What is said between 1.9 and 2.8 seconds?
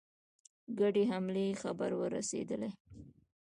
ورسېدی.